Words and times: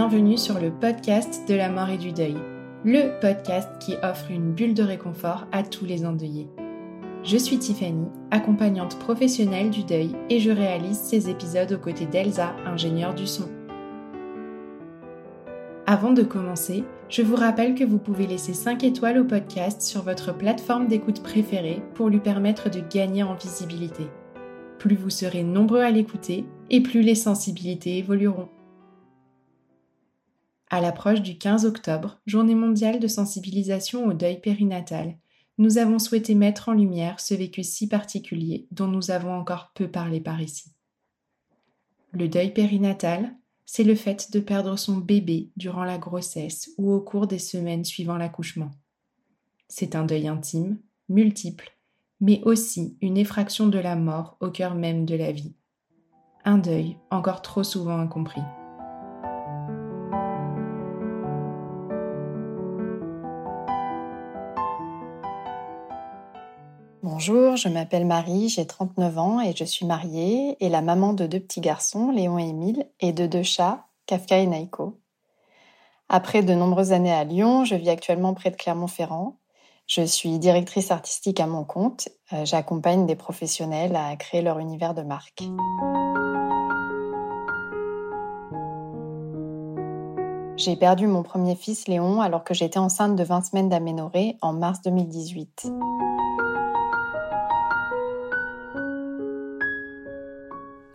Bienvenue 0.00 0.38
sur 0.38 0.58
le 0.58 0.70
podcast 0.70 1.46
de 1.46 1.54
la 1.54 1.68
mort 1.68 1.90
et 1.90 1.98
du 1.98 2.10
deuil, 2.10 2.34
le 2.86 3.20
podcast 3.20 3.68
qui 3.80 3.96
offre 4.02 4.30
une 4.30 4.52
bulle 4.52 4.72
de 4.72 4.82
réconfort 4.82 5.46
à 5.52 5.62
tous 5.62 5.84
les 5.84 6.06
endeuillés. 6.06 6.48
Je 7.22 7.36
suis 7.36 7.58
Tiffany, 7.58 8.06
accompagnante 8.30 8.98
professionnelle 8.98 9.68
du 9.68 9.84
deuil 9.84 10.16
et 10.30 10.40
je 10.40 10.50
réalise 10.50 10.98
ces 10.98 11.28
épisodes 11.28 11.70
aux 11.72 11.78
côtés 11.78 12.06
d'Elsa, 12.06 12.54
ingénieure 12.64 13.14
du 13.14 13.26
son. 13.26 13.50
Avant 15.86 16.14
de 16.14 16.22
commencer, 16.22 16.82
je 17.10 17.20
vous 17.20 17.36
rappelle 17.36 17.74
que 17.74 17.84
vous 17.84 17.98
pouvez 17.98 18.26
laisser 18.26 18.54
5 18.54 18.82
étoiles 18.84 19.18
au 19.18 19.24
podcast 19.24 19.82
sur 19.82 20.00
votre 20.00 20.34
plateforme 20.34 20.88
d'écoute 20.88 21.22
préférée 21.22 21.82
pour 21.92 22.08
lui 22.08 22.20
permettre 22.20 22.70
de 22.70 22.80
gagner 22.80 23.22
en 23.22 23.34
visibilité. 23.34 24.04
Plus 24.78 24.96
vous 24.96 25.10
serez 25.10 25.42
nombreux 25.42 25.82
à 25.82 25.90
l'écouter 25.90 26.46
et 26.70 26.80
plus 26.80 27.02
les 27.02 27.14
sensibilités 27.14 27.98
évolueront. 27.98 28.48
À 30.72 30.80
l'approche 30.80 31.20
du 31.20 31.36
15 31.36 31.66
octobre, 31.66 32.20
journée 32.26 32.54
mondiale 32.54 33.00
de 33.00 33.08
sensibilisation 33.08 34.06
au 34.06 34.12
deuil 34.12 34.40
périnatal, 34.40 35.18
nous 35.58 35.78
avons 35.78 35.98
souhaité 35.98 36.36
mettre 36.36 36.68
en 36.68 36.72
lumière 36.72 37.18
ce 37.18 37.34
vécu 37.34 37.64
si 37.64 37.88
particulier 37.88 38.68
dont 38.70 38.86
nous 38.86 39.10
avons 39.10 39.34
encore 39.34 39.72
peu 39.74 39.90
parlé 39.90 40.20
par 40.20 40.40
ici. 40.40 40.70
Le 42.12 42.28
deuil 42.28 42.52
périnatal, 42.52 43.34
c'est 43.66 43.82
le 43.82 43.96
fait 43.96 44.30
de 44.32 44.38
perdre 44.38 44.76
son 44.76 44.96
bébé 44.96 45.50
durant 45.56 45.84
la 45.84 45.98
grossesse 45.98 46.70
ou 46.78 46.92
au 46.92 47.00
cours 47.00 47.26
des 47.26 47.40
semaines 47.40 47.84
suivant 47.84 48.16
l'accouchement. 48.16 48.70
C'est 49.68 49.96
un 49.96 50.04
deuil 50.04 50.28
intime, 50.28 50.78
multiple, 51.08 51.76
mais 52.20 52.40
aussi 52.44 52.96
une 53.00 53.16
effraction 53.16 53.66
de 53.66 53.78
la 53.78 53.96
mort 53.96 54.36
au 54.40 54.50
cœur 54.50 54.76
même 54.76 55.04
de 55.04 55.16
la 55.16 55.32
vie. 55.32 55.54
Un 56.44 56.58
deuil 56.58 56.96
encore 57.10 57.42
trop 57.42 57.64
souvent 57.64 57.98
incompris. 57.98 58.42
Bonjour, 67.20 67.56
je 67.56 67.68
m'appelle 67.68 68.06
Marie, 68.06 68.48
j'ai 68.48 68.66
39 68.66 69.18
ans 69.18 69.40
et 69.42 69.54
je 69.54 69.64
suis 69.64 69.84
mariée 69.84 70.56
et 70.58 70.70
la 70.70 70.80
maman 70.80 71.12
de 71.12 71.26
deux 71.26 71.38
petits 71.38 71.60
garçons, 71.60 72.10
Léon 72.10 72.38
et 72.38 72.48
Émile, 72.48 72.86
et 72.98 73.12
de 73.12 73.26
deux 73.26 73.42
chats, 73.42 73.84
Kafka 74.06 74.38
et 74.38 74.46
Naiko. 74.46 74.98
Après 76.08 76.42
de 76.42 76.54
nombreuses 76.54 76.92
années 76.92 77.12
à 77.12 77.24
Lyon, 77.24 77.66
je 77.66 77.74
vis 77.74 77.90
actuellement 77.90 78.32
près 78.32 78.50
de 78.50 78.56
Clermont-Ferrand. 78.56 79.36
Je 79.86 80.00
suis 80.00 80.38
directrice 80.38 80.90
artistique 80.90 81.40
à 81.40 81.46
mon 81.46 81.62
compte. 81.62 82.08
Euh, 82.32 82.46
j'accompagne 82.46 83.04
des 83.04 83.16
professionnels 83.16 83.96
à 83.96 84.16
créer 84.16 84.40
leur 84.40 84.58
univers 84.58 84.94
de 84.94 85.02
marque. 85.02 85.42
J'ai 90.56 90.76
perdu 90.76 91.06
mon 91.06 91.22
premier 91.22 91.54
fils 91.54 91.86
Léon 91.86 92.22
alors 92.22 92.44
que 92.44 92.54
j'étais 92.54 92.78
enceinte 92.78 93.14
de 93.14 93.24
20 93.24 93.42
semaines 93.42 93.68
d'aménorrhée 93.68 94.38
en 94.40 94.54
mars 94.54 94.80
2018. 94.80 95.70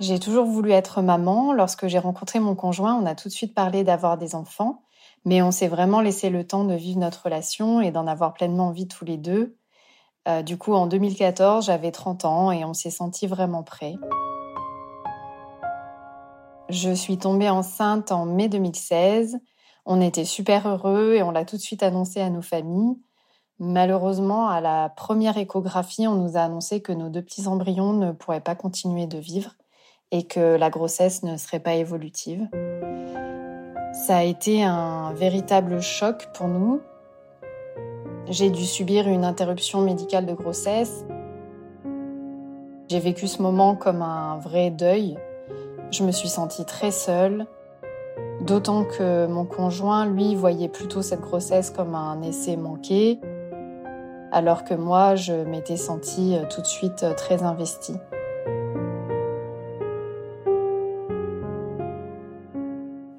J'ai 0.02 0.20
toujours 0.20 0.46
voulu 0.46 0.72
être 0.72 1.02
maman. 1.02 1.54
Lorsque 1.54 1.88
j'ai 1.88 2.00
rencontré 2.00 2.40
mon 2.40 2.54
conjoint, 2.54 2.96
on 2.96 3.06
a 3.06 3.16
tout 3.16 3.30
de 3.30 3.34
suite 3.34 3.54
parlé 3.54 3.86
d'avoir 3.86 4.18
des 4.18 4.36
enfants, 4.36 4.84
mais 5.24 5.42
on 5.42 5.52
s'est 5.52 5.70
vraiment 5.70 6.02
laissé 6.02 6.30
le 6.30 6.46
temps 6.46 6.66
de 6.66 6.74
vivre 6.74 7.00
notre 7.00 7.24
relation 7.24 7.80
et 7.80 7.92
d'en 7.92 8.06
avoir 8.06 8.34
pleinement 8.34 8.68
envie 8.68 8.90
tous 8.90 9.06
les 9.06 9.16
deux. 9.16 9.56
Euh, 10.28 10.42
du 10.42 10.58
coup, 10.58 10.74
en 10.74 10.88
2014, 10.88 11.68
j'avais 11.68 11.92
30 11.92 12.26
ans 12.26 12.52
et 12.52 12.66
on 12.66 12.74
s'est 12.74 12.90
senti 12.90 13.26
vraiment 13.26 13.64
prêts. 13.64 13.96
Je 16.68 16.92
suis 16.92 17.18
tombée 17.18 17.50
enceinte 17.50 18.12
en 18.12 18.26
mai 18.26 18.50
2016. 18.50 19.40
On 19.86 20.02
était 20.02 20.26
super 20.26 20.68
heureux 20.68 21.14
et 21.14 21.24
on 21.24 21.32
l'a 21.32 21.46
tout 21.46 21.56
de 21.56 21.62
suite 21.62 21.84
annoncé 21.84 22.20
à 22.20 22.30
nos 22.30 22.42
familles. 22.42 22.98
Malheureusement, 23.60 24.50
à 24.50 24.60
la 24.60 24.90
première 24.90 25.38
échographie, 25.38 26.06
on 26.06 26.16
nous 26.16 26.36
a 26.36 26.42
annoncé 26.42 26.82
que 26.82 26.92
nos 26.92 27.08
deux 27.08 27.22
petits 27.22 27.48
embryons 27.48 27.94
ne 27.94 28.12
pourraient 28.12 28.42
pas 28.42 28.56
continuer 28.56 29.08
de 29.08 29.20
vivre 29.20 29.56
et 30.16 30.24
que 30.24 30.56
la 30.56 30.70
grossesse 30.70 31.24
ne 31.24 31.36
serait 31.36 31.60
pas 31.60 31.74
évolutive. 31.74 32.48
Ça 34.08 34.18
a 34.18 34.24
été 34.24 34.64
un 34.64 35.12
véritable 35.14 35.82
choc 35.82 36.30
pour 36.34 36.48
nous. 36.48 36.80
J'ai 38.30 38.50
dû 38.50 38.64
subir 38.64 39.10
une 39.10 39.26
interruption 39.26 39.82
médicale 39.82 40.26
de 40.26 40.34
grossesse. 40.34 41.04
J'ai 42.88 43.00
vécu 43.00 43.28
ce 43.28 43.42
moment 43.42 43.76
comme 43.76 44.02
un 44.02 44.38
vrai 44.38 44.70
deuil. 44.70 45.18
Je 45.92 46.04
me 46.04 46.12
suis 46.12 46.30
sentie 46.30 46.64
très 46.64 46.92
seule, 46.92 47.46
d'autant 48.40 48.86
que 48.86 49.28
mon 49.28 49.44
conjoint, 49.44 50.06
lui, 50.06 50.34
voyait 50.36 50.70
plutôt 50.70 51.02
cette 51.02 51.22
grossesse 51.22 51.72
comme 51.72 51.94
un 51.94 52.22
essai 52.22 52.56
manqué, 52.56 53.20
alors 54.32 54.64
que 54.64 54.76
moi, 54.76 55.16
je 55.16 55.34
m'étais 55.34 55.78
sentie 55.78 56.38
tout 56.50 56.62
de 56.62 56.68
suite 56.68 57.06
très 57.18 57.44
investie. 57.44 57.98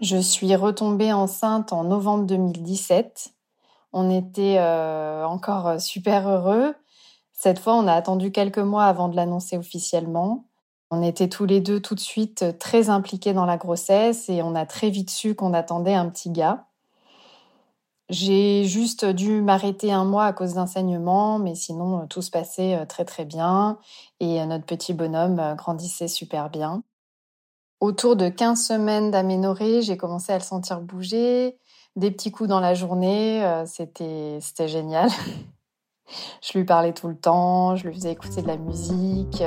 Je 0.07 0.19
suis 0.19 0.55
retombée 0.55 1.13
enceinte 1.13 1.73
en 1.73 1.83
novembre 1.83 2.27
2017. 2.27 3.35
On 3.93 4.09
était 4.09 4.59
euh, 4.61 5.25
encore 5.27 5.67
euh, 5.67 5.79
super 5.81 6.29
heureux. 6.29 6.77
Cette 7.33 7.59
fois, 7.59 7.75
on 7.75 7.89
a 7.89 7.93
attendu 7.93 8.31
quelques 8.31 8.61
mois 8.61 8.85
avant 8.85 9.09
de 9.09 9.17
l'annoncer 9.17 9.59
officiellement. 9.59 10.47
On 10.93 11.03
était 11.03 11.29
tous 11.29 11.45
les 11.45 11.61
deux 11.61 11.81
tout 11.81 11.97
de 11.97 12.01
suite 12.01 12.43
euh, 12.43 12.53
très 12.53 12.89
impliqués 12.89 13.33
dans 13.33 13.47
la 13.47 13.57
grossesse 13.57 14.29
et 14.29 14.43
on 14.43 14.55
a 14.55 14.65
très 14.65 14.91
vite 14.91 15.11
su 15.11 15.35
qu'on 15.35 15.53
attendait 15.53 15.95
un 15.95 16.09
petit 16.09 16.31
gars. 16.31 16.67
J'ai 18.09 18.63
juste 18.63 19.05
dû 19.07 19.43
m'arrêter 19.43 19.93
un 19.93 20.05
mois 20.05 20.27
à 20.27 20.33
cause 20.33 20.55
d'enseignement, 20.55 21.41
mais 21.41 21.57
sinon 21.57 22.07
tout 22.07 22.23
se 22.23 22.31
passait 22.31 22.87
très 22.87 23.05
très 23.05 23.25
bien 23.25 23.79
et 24.21 24.47
notre 24.47 24.67
petit 24.67 24.95
bonhomme 24.95 25.57
grandissait 25.57 26.07
super 26.07 26.49
bien. 26.49 26.85
Autour 27.81 28.17
de 28.17 28.31
15 28.31 28.59
semaines 28.59 29.11
d'aménorrhée, 29.11 29.83
j'ai 29.83 29.99
commencé 29.99 30.33
à 30.33 30.39
le 30.39 30.43
sentir 30.43 30.81
bouger, 30.81 31.59
des 31.95 32.11
petits 32.11 32.31
coups 32.31 32.49
dans 32.49 32.61
la 32.61 32.73
journée, 32.73 33.45
euh, 33.45 33.67
c'était 33.67 34.41
génial. 34.67 35.11
je 36.43 36.57
lui 36.57 36.65
parlais 36.65 36.95
tout 36.95 37.09
le 37.09 37.19
temps, 37.19 37.77
je 37.77 37.87
lui 37.87 37.95
faisais 37.95 38.13
écouter 38.13 38.41
de 38.41 38.47
la 38.47 38.57
musique. 38.57 39.43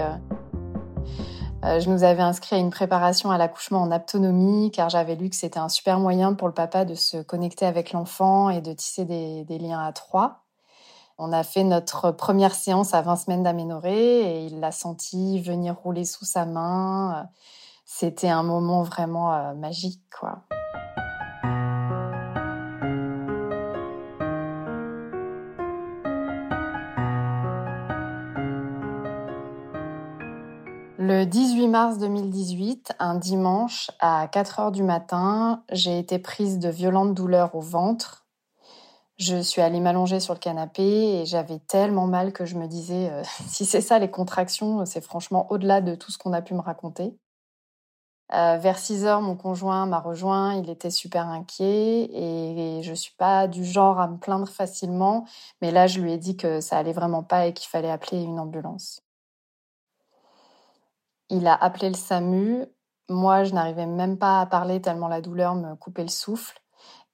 Euh, 1.64 1.80
je 1.80 1.90
nous 1.90 2.04
avais 2.04 2.22
inscrit 2.22 2.56
à 2.56 2.60
une 2.60 2.70
préparation 2.70 3.32
à 3.32 3.40
l'accouchement 3.40 3.82
en 3.82 3.92
autonomie 3.92 4.70
car 4.72 4.90
j'avais 4.90 5.16
lu 5.16 5.32
que 5.32 5.36
c'était 5.36 5.60
un 5.60 5.68
super 5.68 6.00
moyen 6.00 6.36
pour 6.36 6.48
le 6.48 6.54
papa 6.54 6.86
de 6.86 6.94
se 6.94 7.18
connecter 7.18 7.66
avec 7.66 7.94
l'enfant 7.94 8.52
et 8.52 8.62
de 8.62 8.74
tisser 8.74 9.06
des, 9.06 9.44
des 9.44 9.58
liens 9.58 9.84
à 9.84 9.92
trois. 9.92 10.44
On 11.18 11.34
a 11.34 11.44
fait 11.44 11.64
notre 11.64 12.12
première 12.12 12.54
séance 12.54 12.94
à 12.94 13.02
20 13.02 13.16
semaines 13.16 13.44
d'aménorrhée 13.44 14.22
et 14.22 14.46
il 14.46 14.60
l'a 14.60 14.72
senti 14.72 15.42
venir 15.42 15.76
rouler 15.76 16.06
sous 16.06 16.26
sa 16.26 16.46
main 16.46 17.28
c'était 17.92 18.30
un 18.30 18.44
moment 18.44 18.84
vraiment 18.84 19.34
euh, 19.34 19.56
magique, 19.56 20.04
quoi. 20.16 20.44
Le 31.00 31.26
18 31.26 31.68
mars 31.68 31.98
2018, 31.98 32.94
un 33.00 33.16
dimanche 33.16 33.90
à 34.00 34.28
4 34.28 34.60
heures 34.60 34.72
du 34.72 34.84
matin, 34.84 35.64
j'ai 35.72 35.98
été 35.98 36.20
prise 36.20 36.60
de 36.60 36.70
violentes 36.70 37.16
douleurs 37.16 37.56
au 37.56 37.62
ventre. 37.62 38.28
Je 39.18 39.42
suis 39.42 39.64
allée 39.64 39.80
m'allonger 39.80 40.20
sur 40.20 40.36
le 40.36 40.40
canapé 40.40 40.84
et 40.84 41.26
j'avais 41.26 41.58
tellement 41.58 42.06
mal 42.06 42.34
que 42.34 42.46
je 42.46 42.56
me 42.56 42.68
disais, 42.68 43.10
euh, 43.10 43.24
si 43.48 43.66
c'est 43.66 43.82
ça 43.82 43.98
les 43.98 44.12
contractions, 44.12 44.86
c'est 44.86 45.02
franchement 45.02 45.52
au-delà 45.52 45.82
de 45.82 45.96
tout 45.96 46.12
ce 46.12 46.20
qu'on 46.20 46.34
a 46.34 46.44
pu 46.44 46.54
me 46.54 46.62
raconter. 46.62 47.18
Euh, 48.34 48.58
vers 48.58 48.78
6 48.78 49.06
heures, 49.06 49.22
mon 49.22 49.36
conjoint 49.36 49.86
m'a 49.88 50.00
rejoint. 50.00 50.56
Il 50.56 50.70
était 50.70 50.92
super 50.92 51.28
inquiet 51.28 52.10
et 52.14 52.82
je 52.84 52.94
suis 52.94 53.14
pas 53.18 53.48
du 53.48 53.66
genre 53.66 54.00
à 54.00 54.08
me 54.08 54.18
plaindre 54.18 54.48
facilement. 54.48 55.26
Mais 55.62 55.72
là, 55.72 55.88
je 55.88 56.00
lui 56.00 56.14
ai 56.14 56.18
dit 56.18 56.38
que 56.38 56.62
ça 56.62 56.78
allait 56.78 56.94
vraiment 56.94 57.24
pas 57.24 57.48
et 57.48 57.54
qu'il 57.54 57.70
fallait 57.70 57.90
appeler 57.90 58.22
une 58.22 58.40
ambulance. 58.40 59.02
Il 61.30 61.48
a 61.48 61.56
appelé 61.56 61.90
le 61.90 61.96
SAMU. 61.96 62.66
Moi, 63.10 63.44
je 63.44 63.54
n'arrivais 63.54 63.88
même 63.88 64.18
pas 64.18 64.42
à 64.42 64.46
parler 64.46 64.82
tellement 64.82 65.08
la 65.08 65.22
douleur 65.22 65.56
me 65.56 65.76
coupait 65.76 66.04
le 66.04 66.10
souffle. 66.10 66.60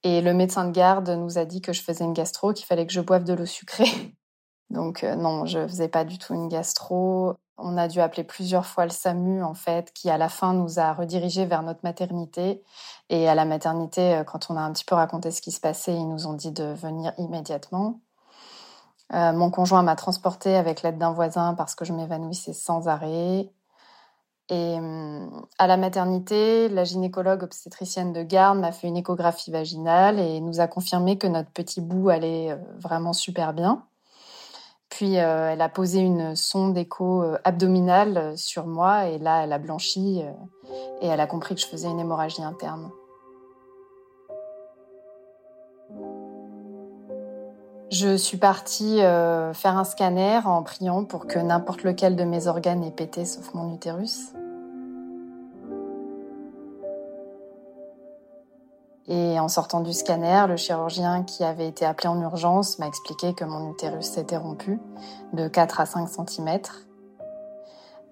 Et 0.02 0.20
le 0.20 0.34
médecin 0.34 0.66
de 0.66 0.72
garde 0.72 1.08
nous 1.10 1.38
a 1.38 1.44
dit 1.44 1.60
que 1.62 1.72
je 1.72 1.82
faisais 1.82 2.04
une 2.04 2.12
gastro, 2.12 2.52
qu'il 2.52 2.66
fallait 2.66 2.86
que 2.86 2.92
je 2.92 3.00
boive 3.00 3.24
de 3.24 3.32
l'eau 3.32 3.46
sucrée. 3.46 4.14
Donc 4.70 5.04
euh, 5.04 5.14
non, 5.16 5.46
je 5.46 5.66
faisais 5.66 5.88
pas 5.88 6.04
du 6.04 6.18
tout 6.18 6.34
une 6.34 6.48
gastro. 6.48 7.36
On 7.58 7.78
a 7.78 7.88
dû 7.88 8.00
appeler 8.00 8.24
plusieurs 8.24 8.66
fois 8.66 8.84
le 8.84 8.90
SAMU, 8.90 9.42
en 9.42 9.54
fait, 9.54 9.92
qui 9.94 10.10
à 10.10 10.18
la 10.18 10.28
fin 10.28 10.52
nous 10.52 10.78
a 10.78 10.92
redirigés 10.92 11.46
vers 11.46 11.62
notre 11.62 11.80
maternité. 11.84 12.62
Et 13.08 13.28
à 13.28 13.34
la 13.34 13.44
maternité, 13.44 14.16
euh, 14.16 14.24
quand 14.24 14.50
on 14.50 14.56
a 14.56 14.60
un 14.60 14.72
petit 14.72 14.84
peu 14.84 14.94
raconté 14.94 15.30
ce 15.30 15.40
qui 15.40 15.52
se 15.52 15.60
passait, 15.60 15.94
ils 15.94 16.08
nous 16.08 16.26
ont 16.26 16.34
dit 16.34 16.52
de 16.52 16.64
venir 16.74 17.12
immédiatement. 17.18 18.00
Euh, 19.14 19.32
mon 19.32 19.50
conjoint 19.50 19.82
m'a 19.82 19.96
transportée 19.96 20.56
avec 20.56 20.82
l'aide 20.82 20.98
d'un 20.98 21.12
voisin 21.12 21.54
parce 21.54 21.74
que 21.74 21.84
je 21.84 21.92
m'évanouissais 21.92 22.52
sans 22.52 22.88
arrêt. 22.88 23.50
Et 24.48 24.74
hum, 24.78 25.46
à 25.58 25.66
la 25.66 25.76
maternité, 25.76 26.68
la 26.68 26.84
gynécologue 26.84 27.42
obstétricienne 27.44 28.12
de 28.12 28.22
garde 28.22 28.58
m'a 28.58 28.72
fait 28.72 28.88
une 28.88 28.96
échographie 28.96 29.50
vaginale 29.50 30.18
et 30.20 30.40
nous 30.40 30.60
a 30.60 30.68
confirmé 30.68 31.18
que 31.18 31.26
notre 31.26 31.50
petit 31.50 31.80
bout 31.80 32.10
allait 32.10 32.56
vraiment 32.78 33.12
super 33.12 33.52
bien. 33.54 33.86
Puis 34.88 35.18
euh, 35.18 35.52
elle 35.52 35.60
a 35.60 35.68
posé 35.68 36.00
une 36.00 36.36
sonde 36.36 36.78
écho 36.78 37.22
euh, 37.22 37.38
abdominale 37.44 38.16
euh, 38.16 38.36
sur 38.36 38.66
moi 38.66 39.06
et 39.06 39.18
là 39.18 39.42
elle 39.42 39.52
a 39.52 39.58
blanchi 39.58 40.22
et 41.00 41.06
elle 41.06 41.20
a 41.20 41.26
compris 41.26 41.54
que 41.54 41.60
je 41.60 41.66
faisais 41.66 41.88
une 41.88 41.98
hémorragie 41.98 42.42
interne. 42.42 42.90
Je 47.90 48.16
suis 48.16 48.36
partie 48.36 48.98
faire 48.98 49.78
un 49.78 49.84
scanner 49.84 50.40
en 50.44 50.62
priant 50.62 51.04
pour 51.04 51.26
que 51.26 51.38
n'importe 51.38 51.82
lequel 51.84 52.16
de 52.16 52.24
mes 52.24 52.46
organes 52.46 52.82
ait 52.84 52.90
pété 52.90 53.24
sauf 53.24 53.54
mon 53.54 53.74
utérus. 53.74 54.35
Et 59.08 59.38
en 59.38 59.48
sortant 59.48 59.80
du 59.80 59.92
scanner, 59.92 60.46
le 60.48 60.56
chirurgien 60.56 61.22
qui 61.22 61.44
avait 61.44 61.68
été 61.68 61.84
appelé 61.84 62.08
en 62.08 62.20
urgence 62.20 62.78
m'a 62.78 62.88
expliqué 62.88 63.34
que 63.34 63.44
mon 63.44 63.70
utérus 63.70 64.06
s'était 64.06 64.36
rompu 64.36 64.80
de 65.32 65.46
4 65.46 65.80
à 65.80 65.86
5 65.86 66.08
cm, 66.08 66.58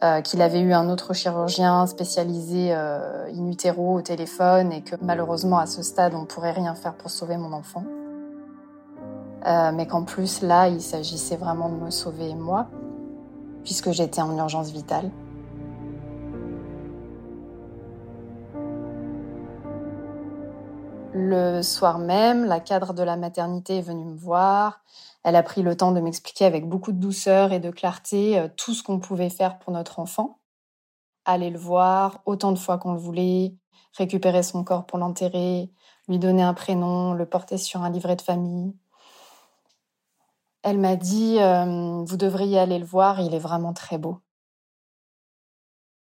euh, 0.04 0.20
qu'il 0.20 0.40
avait 0.40 0.60
eu 0.60 0.72
un 0.72 0.88
autre 0.88 1.12
chirurgien 1.12 1.86
spécialisé 1.86 2.68
euh, 2.70 3.26
in 3.34 3.50
utero 3.50 3.96
au 3.96 4.02
téléphone 4.02 4.72
et 4.72 4.82
que 4.82 4.94
malheureusement 5.02 5.58
à 5.58 5.66
ce 5.66 5.82
stade 5.82 6.14
on 6.14 6.22
ne 6.22 6.26
pourrait 6.26 6.52
rien 6.52 6.74
faire 6.74 6.94
pour 6.94 7.10
sauver 7.10 7.36
mon 7.36 7.52
enfant. 7.52 7.84
Euh, 9.46 9.72
mais 9.72 9.86
qu'en 9.86 10.04
plus 10.04 10.42
là 10.42 10.68
il 10.68 10.80
s'agissait 10.80 11.36
vraiment 11.36 11.68
de 11.68 11.74
me 11.74 11.90
sauver 11.90 12.34
moi, 12.34 12.68
puisque 13.64 13.90
j'étais 13.90 14.22
en 14.22 14.36
urgence 14.36 14.70
vitale. 14.70 15.10
Le 21.16 21.62
soir 21.62 22.00
même, 22.00 22.44
la 22.44 22.58
cadre 22.58 22.92
de 22.92 23.04
la 23.04 23.16
maternité 23.16 23.78
est 23.78 23.82
venue 23.82 24.04
me 24.04 24.16
voir. 24.16 24.80
Elle 25.22 25.36
a 25.36 25.44
pris 25.44 25.62
le 25.62 25.76
temps 25.76 25.92
de 25.92 26.00
m'expliquer 26.00 26.44
avec 26.44 26.68
beaucoup 26.68 26.90
de 26.90 26.98
douceur 26.98 27.52
et 27.52 27.60
de 27.60 27.70
clarté 27.70 28.36
euh, 28.36 28.48
tout 28.56 28.74
ce 28.74 28.82
qu'on 28.82 28.98
pouvait 28.98 29.30
faire 29.30 29.60
pour 29.60 29.72
notre 29.72 30.00
enfant. 30.00 30.40
Aller 31.24 31.50
le 31.50 31.58
voir 31.58 32.20
autant 32.26 32.50
de 32.50 32.58
fois 32.58 32.78
qu'on 32.78 32.94
le 32.94 32.98
voulait, 32.98 33.54
récupérer 33.96 34.42
son 34.42 34.64
corps 34.64 34.86
pour 34.86 34.98
l'enterrer, 34.98 35.70
lui 36.08 36.18
donner 36.18 36.42
un 36.42 36.52
prénom, 36.52 37.14
le 37.14 37.26
porter 37.26 37.58
sur 37.58 37.82
un 37.82 37.90
livret 37.90 38.16
de 38.16 38.22
famille. 38.22 38.74
Elle 40.64 40.78
m'a 40.78 40.96
dit, 40.96 41.36
euh, 41.38 42.02
vous 42.04 42.16
devriez 42.16 42.58
aller 42.58 42.80
le 42.80 42.84
voir, 42.84 43.20
il 43.20 43.34
est 43.34 43.38
vraiment 43.38 43.72
très 43.72 43.98
beau. 43.98 44.18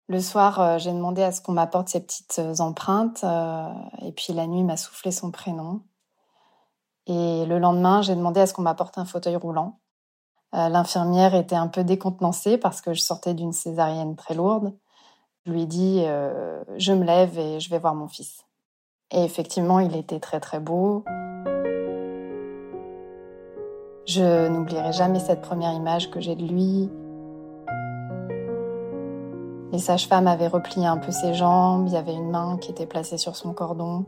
Le 0.08 0.20
soir, 0.20 0.60
euh, 0.60 0.78
j'ai 0.78 0.92
demandé 0.92 1.22
à 1.22 1.32
ce 1.32 1.40
qu'on 1.40 1.52
m'apporte 1.52 1.88
ces 1.88 2.00
petites 2.00 2.38
euh, 2.38 2.54
empreintes 2.60 3.24
euh, 3.24 3.72
et 4.02 4.12
puis 4.12 4.32
la 4.32 4.46
nuit 4.46 4.62
m'a 4.62 4.76
soufflé 4.76 5.10
son 5.10 5.32
prénom. 5.32 5.80
Et 7.08 7.44
le 7.44 7.58
lendemain, 7.58 8.02
j'ai 8.02 8.14
demandé 8.14 8.40
à 8.40 8.46
ce 8.46 8.54
qu'on 8.54 8.62
m'apporte 8.62 8.98
un 8.98 9.04
fauteuil 9.04 9.36
roulant. 9.36 9.78
L'infirmière 10.52 11.34
était 11.34 11.56
un 11.56 11.68
peu 11.68 11.84
décontenancée 11.84 12.56
parce 12.56 12.80
que 12.80 12.94
je 12.94 13.00
sortais 13.00 13.34
d'une 13.34 13.52
césarienne 13.52 14.16
très 14.16 14.34
lourde. 14.34 14.72
Je 15.44 15.52
lui 15.52 15.62
ai 15.62 15.66
dit 15.66 16.02
je 16.04 16.92
me 16.92 17.04
lève 17.04 17.38
et 17.38 17.60
je 17.60 17.68
vais 17.68 17.78
voir 17.78 17.94
mon 17.94 18.08
fils. 18.08 18.44
Et 19.10 19.22
effectivement, 19.22 19.80
il 19.80 19.94
était 19.94 20.18
très 20.18 20.40
très 20.40 20.58
beau. 20.58 21.04
Je 24.06 24.48
n'oublierai 24.48 24.92
jamais 24.92 25.20
cette 25.20 25.42
première 25.42 25.74
image 25.74 26.10
que 26.10 26.20
j'ai 26.20 26.36
de 26.36 26.46
lui, 26.46 26.90
les 29.72 29.78
sages-femmes 29.78 30.26
avaient 30.26 30.46
replié 30.46 30.86
un 30.86 30.96
peu 30.96 31.10
ses 31.10 31.34
jambes, 31.34 31.86
il 31.88 31.92
y 31.92 31.96
avait 31.96 32.14
une 32.14 32.30
main 32.30 32.56
qui 32.60 32.70
était 32.70 32.86
placée 32.86 33.18
sur 33.18 33.36
son 33.36 33.52
cordon. 33.52 34.04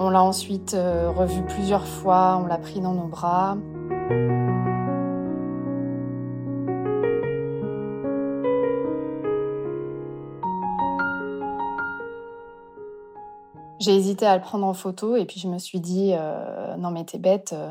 On 0.00 0.10
l'a 0.10 0.22
ensuite 0.22 0.74
euh, 0.74 1.10
revu 1.10 1.42
plusieurs 1.42 1.86
fois, 1.86 2.40
on 2.42 2.46
l'a 2.46 2.58
pris 2.58 2.80
dans 2.80 2.92
nos 2.92 3.08
bras. 3.08 3.56
J'ai 13.80 13.94
hésité 13.94 14.26
à 14.26 14.36
le 14.36 14.42
prendre 14.42 14.66
en 14.66 14.74
photo 14.74 15.16
et 15.16 15.24
puis 15.24 15.40
je 15.40 15.48
me 15.48 15.58
suis 15.58 15.80
dit 15.80 16.12
euh, 16.12 16.76
non 16.76 16.90
mais 16.90 17.04
t'es 17.04 17.18
bête, 17.18 17.54
euh, 17.54 17.70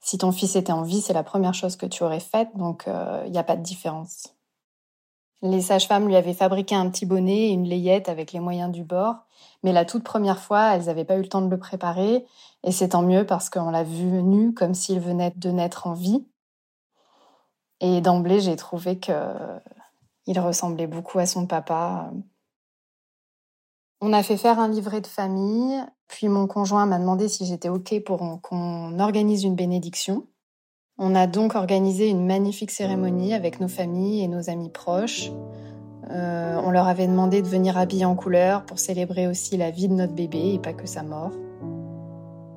si 0.00 0.18
ton 0.18 0.32
fils 0.32 0.56
était 0.56 0.72
en 0.72 0.82
vie 0.82 1.00
c'est 1.00 1.12
la 1.12 1.22
première 1.22 1.54
chose 1.54 1.76
que 1.76 1.86
tu 1.86 2.02
aurais 2.02 2.20
faite 2.20 2.48
donc 2.56 2.86
il 3.26 3.30
n'y 3.30 3.38
a 3.38 3.44
pas 3.44 3.56
de 3.56 3.62
différence. 3.62 4.34
Les 5.42 5.60
sages-femmes 5.60 6.06
lui 6.06 6.14
avaient 6.14 6.34
fabriqué 6.34 6.76
un 6.76 6.88
petit 6.88 7.04
bonnet 7.04 7.48
et 7.48 7.50
une 7.50 7.68
layette 7.68 8.08
avec 8.08 8.32
les 8.32 8.38
moyens 8.38 8.70
du 8.70 8.84
bord, 8.84 9.16
mais 9.64 9.72
la 9.72 9.84
toute 9.84 10.04
première 10.04 10.38
fois, 10.38 10.74
elles 10.74 10.84
n'avaient 10.84 11.04
pas 11.04 11.16
eu 11.16 11.22
le 11.22 11.28
temps 11.28 11.42
de 11.42 11.50
le 11.50 11.58
préparer, 11.58 12.24
et 12.62 12.70
c'est 12.70 12.90
tant 12.90 13.02
mieux 13.02 13.26
parce 13.26 13.50
qu'on 13.50 13.70
l'a 13.70 13.82
vu 13.82 14.22
nu 14.22 14.54
comme 14.54 14.74
s'il 14.74 15.00
venait 15.00 15.32
de 15.34 15.50
naître 15.50 15.88
en 15.88 15.94
vie. 15.94 16.24
Et 17.80 18.00
d'emblée, 18.00 18.38
j'ai 18.38 18.54
trouvé 18.54 19.00
qu'il 19.00 20.40
ressemblait 20.40 20.86
beaucoup 20.86 21.18
à 21.18 21.26
son 21.26 21.46
papa. 21.46 22.12
On 24.00 24.12
a 24.12 24.22
fait 24.22 24.36
faire 24.36 24.60
un 24.60 24.68
livret 24.68 25.00
de 25.00 25.08
famille, 25.08 25.82
puis 26.06 26.28
mon 26.28 26.46
conjoint 26.46 26.86
m'a 26.86 27.00
demandé 27.00 27.28
si 27.28 27.46
j'étais 27.46 27.68
OK 27.68 28.00
pour 28.04 28.40
qu'on 28.42 29.00
organise 29.00 29.42
une 29.42 29.56
bénédiction. 29.56 30.28
On 30.98 31.14
a 31.14 31.26
donc 31.26 31.54
organisé 31.54 32.08
une 32.08 32.26
magnifique 32.26 32.70
cérémonie 32.70 33.34
avec 33.34 33.60
nos 33.60 33.68
familles 33.68 34.22
et 34.22 34.28
nos 34.28 34.50
amis 34.50 34.70
proches. 34.70 35.30
Euh, 36.10 36.60
on 36.62 36.70
leur 36.70 36.86
avait 36.86 37.06
demandé 37.06 37.40
de 37.40 37.48
venir 37.48 37.78
habiller 37.78 38.04
en 38.04 38.14
couleur 38.14 38.64
pour 38.64 38.78
célébrer 38.78 39.26
aussi 39.26 39.56
la 39.56 39.70
vie 39.70 39.88
de 39.88 39.94
notre 39.94 40.12
bébé 40.12 40.54
et 40.54 40.58
pas 40.58 40.74
que 40.74 40.86
sa 40.86 41.02
mort. 41.02 41.32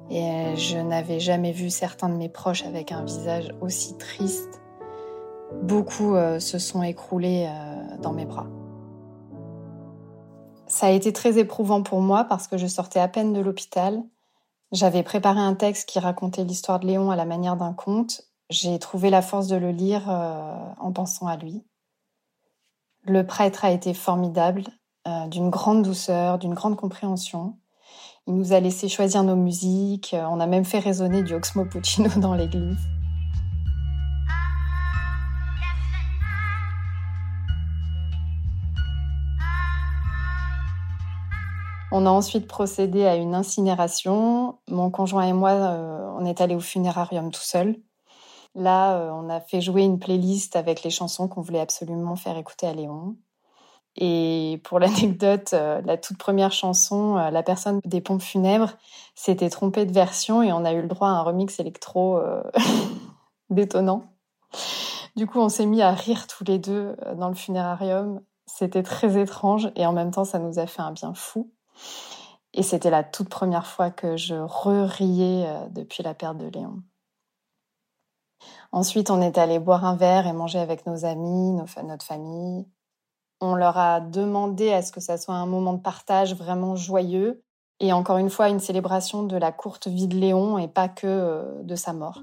Et 0.10 0.56
je 0.56 0.78
n'avais 0.78 1.20
jamais 1.20 1.52
vu 1.52 1.70
certains 1.70 2.10
de 2.10 2.16
mes 2.16 2.30
proches 2.30 2.66
avec 2.66 2.92
un 2.92 3.04
visage 3.04 3.56
aussi 3.62 3.98
triste. 3.98 4.62
Beaucoup 5.64 6.16
euh, 6.16 6.40
se 6.40 6.60
sont 6.60 6.84
écroulés 6.84 7.48
euh, 7.48 7.98
dans 8.02 8.14
mes 8.14 8.26
bras. 8.26 8.48
Ça 10.68 10.88
a 10.88 10.92
été 10.92 11.14
très 11.14 11.38
éprouvant 11.38 11.82
pour 11.84 12.02
moi 12.02 12.26
parce 12.26 12.48
que 12.48 12.58
je 12.58 12.68
sortais 12.68 13.00
à 13.00 13.08
peine 13.08 13.34
de 13.34 13.40
l'hôpital. 13.40 14.04
J'avais 14.72 15.04
préparé 15.04 15.40
un 15.40 15.56
texte 15.56 15.88
qui 15.88 16.00
racontait 16.00 16.44
l'histoire 16.44 16.80
de 16.80 16.88
Léon 16.88 17.12
à 17.12 17.16
la 17.16 17.26
manière 17.26 17.56
d'un 17.56 17.74
conte 17.74 18.30
j'ai 18.50 18.78
trouvé 18.78 19.10
la 19.10 19.22
force 19.22 19.48
de 19.48 19.56
le 19.56 19.72
lire 19.72 20.10
euh, 20.10 20.56
en 20.78 20.92
pensant 20.92 21.28
à 21.28 21.36
lui. 21.36 21.64
Le 23.04 23.26
prêtre 23.26 23.66
a 23.66 23.72
été 23.72 23.94
formidable, 23.94 24.64
euh, 25.08 25.28
d'une 25.28 25.50
grande 25.50 25.84
douceur, 25.84 26.38
d'une 26.38 26.54
grande 26.54 26.76
compréhension. 26.76 27.58
Il 28.28 28.36
nous 28.36 28.54
a 28.54 28.60
laissé 28.60 28.88
choisir 28.88 29.24
nos 29.24 29.36
musiques, 29.36 30.14
euh, 30.14 30.26
on 30.30 30.40
a 30.40 30.48
même 30.48 30.66
fait 30.66 30.80
résonner 30.80 31.24
du 31.24 31.34
Oxmo 31.34 31.66
Puccino 31.66 32.10
dans 32.18 32.34
l'église. 32.34 32.78
On 41.98 42.06
a 42.06 42.10
ensuite 42.10 42.46
procédé 42.46 43.06
à 43.06 43.16
une 43.16 43.34
incinération. 43.34 44.58
Mon 44.68 44.92
conjoint 44.92 45.24
et 45.28 45.32
moi, 45.32 45.54
on 46.20 46.26
est 46.26 46.42
allés 46.42 46.54
au 46.54 46.60
funérarium 46.60 47.32
tout 47.32 47.40
seul. 47.40 47.78
Là, 48.54 49.14
on 49.14 49.30
a 49.30 49.40
fait 49.40 49.62
jouer 49.62 49.84
une 49.84 49.98
playlist 49.98 50.58
avec 50.58 50.84
les 50.84 50.90
chansons 50.90 51.30
qu'on 51.30 51.40
voulait 51.40 51.62
absolument 51.62 52.18
faire 52.18 52.38
écouter 52.38 52.68
à 52.68 52.74
Léon. 52.74 53.16
Et 53.96 54.60
pour 54.66 54.80
l'anecdote, 54.82 55.54
la 55.54 55.96
toute 55.96 56.18
première 56.18 56.52
chanson, 56.52 57.16
la 57.16 57.44
personne 57.44 57.80
des 57.86 58.02
pompes 58.02 58.22
funèbres 58.22 58.74
s'était 59.16 59.50
trompée 59.50 59.86
de 59.86 59.94
version 59.94 60.44
et 60.44 60.52
on 60.52 60.66
a 60.66 60.74
eu 60.74 60.82
le 60.82 60.90
droit 60.90 61.08
à 61.08 61.12
un 61.12 61.22
remix 61.22 61.62
électro 61.62 62.20
détonnant. 63.50 64.04
Du 65.16 65.28
coup, 65.28 65.40
on 65.40 65.48
s'est 65.48 65.66
mis 65.66 65.82
à 65.82 65.94
rire 65.94 66.28
tous 66.28 66.44
les 66.44 66.60
deux 66.60 66.98
dans 67.16 67.30
le 67.30 67.36
funérarium. 67.36 68.20
C'était 68.48 68.84
très 68.84 69.18
étrange 69.18 69.72
et 69.78 69.86
en 69.86 69.94
même 69.94 70.12
temps, 70.12 70.26
ça 70.26 70.40
nous 70.40 70.60
a 70.60 70.68
fait 70.68 70.82
un 70.82 70.92
bien 70.92 71.14
fou. 71.14 71.55
Et 72.54 72.64
c'était 72.64 72.90
la 72.90 73.04
toute 73.04 73.30
première 73.30 73.68
fois 73.68 73.92
que 73.92 74.16
je 74.16 74.36
re-riais 74.36 75.46
euh, 75.48 75.68
depuis 75.72 76.04
la 76.04 76.14
perte 76.14 76.38
de 76.38 76.48
Léon. 76.48 76.82
Ensuite, 78.72 79.10
on 79.10 79.22
est 79.22 79.38
allé 79.38 79.60
boire 79.60 79.86
un 79.86 79.96
verre 79.96 80.28
et 80.28 80.34
manger 80.34 80.60
avec 80.60 80.86
nos 80.86 81.06
amis, 81.06 81.60
notre 81.84 82.06
famille. 82.06 82.68
On 83.42 83.56
leur 83.56 83.78
a 83.78 84.00
demandé 84.00 84.72
à 84.72 84.82
ce 84.82 84.92
que 84.92 85.02
ça 85.02 85.18
soit 85.18 85.36
un 85.36 85.46
moment 85.46 85.74
de 85.74 85.82
partage 85.82 86.36
vraiment 86.36 86.76
joyeux 86.76 87.44
et 87.80 87.92
encore 87.92 88.18
une 88.18 88.30
fois 88.30 88.50
une 88.50 88.60
célébration 88.60 89.24
de 89.24 89.38
la 89.38 89.52
courte 89.52 89.88
vie 89.88 90.08
de 90.08 90.16
Léon 90.16 90.58
et 90.58 90.68
pas 90.68 90.88
que 90.88 91.08
euh, 91.08 91.64
de 91.64 91.76
sa 91.76 91.94
mort. 91.94 92.22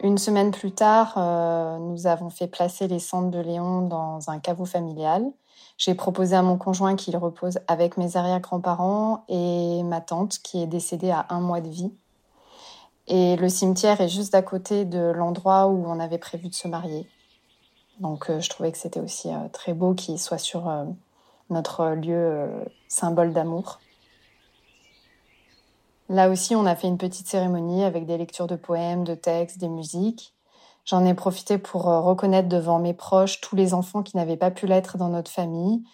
Une 0.00 0.16
semaine 0.16 0.52
plus 0.52 0.70
tard, 0.70 1.14
euh, 1.16 1.78
nous 1.78 2.06
avons 2.06 2.30
fait 2.30 2.46
placer 2.46 2.86
les 2.86 3.00
cendres 3.00 3.32
de 3.32 3.40
Léon 3.40 3.82
dans 3.82 4.30
un 4.30 4.38
caveau 4.38 4.64
familial. 4.64 5.24
J'ai 5.76 5.94
proposé 5.94 6.36
à 6.36 6.42
mon 6.42 6.56
conjoint 6.56 6.94
qu'il 6.94 7.16
repose 7.16 7.58
avec 7.66 7.96
mes 7.96 8.16
arrière-grands-parents 8.16 9.24
et 9.28 9.82
ma 9.82 10.00
tante 10.00 10.38
qui 10.38 10.62
est 10.62 10.68
décédée 10.68 11.10
à 11.10 11.26
un 11.30 11.40
mois 11.40 11.60
de 11.60 11.68
vie. 11.68 11.92
Et 13.08 13.34
le 13.36 13.48
cimetière 13.48 14.00
est 14.00 14.08
juste 14.08 14.36
à 14.36 14.42
côté 14.42 14.84
de 14.84 15.00
l'endroit 15.00 15.66
où 15.66 15.84
on 15.88 15.98
avait 15.98 16.18
prévu 16.18 16.48
de 16.48 16.54
se 16.54 16.68
marier. 16.68 17.08
Donc 17.98 18.30
euh, 18.30 18.38
je 18.38 18.48
trouvais 18.50 18.70
que 18.70 18.78
c'était 18.78 19.00
aussi 19.00 19.30
euh, 19.30 19.48
très 19.52 19.74
beau 19.74 19.94
qu'il 19.94 20.20
soit 20.20 20.38
sur 20.38 20.70
notre 21.50 21.88
lieu 21.88 22.48
symbole 22.86 23.32
d'amour. 23.32 23.80
Là 26.08 26.30
aussi, 26.30 26.56
on 26.56 26.64
a 26.64 26.74
fait 26.74 26.88
une 26.88 26.98
petite 26.98 27.26
cérémonie 27.26 27.84
avec 27.84 28.06
des 28.06 28.16
lectures 28.16 28.46
de 28.46 28.56
poèmes, 28.56 29.04
de 29.04 29.14
textes, 29.14 29.58
des 29.58 29.68
musiques. 29.68 30.34
J'en 30.86 31.04
ai 31.04 31.12
profité 31.12 31.58
pour 31.58 31.88
euh, 31.88 32.00
reconnaître 32.00 32.48
devant 32.48 32.78
mes 32.78 32.94
proches 32.94 33.42
tous 33.42 33.56
les 33.56 33.74
enfants 33.74 34.02
qui 34.02 34.16
n'avaient 34.16 34.38
pas 34.38 34.50
pu 34.50 34.66
l'être 34.66 34.96
dans 34.96 35.10
notre 35.10 35.30
famille 35.30 35.84